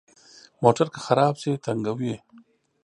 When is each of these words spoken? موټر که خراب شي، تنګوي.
موټر 0.63 0.87
که 0.93 0.99
خراب 1.05 1.35
شي، 1.41 1.51
تنګوي. 1.65 2.15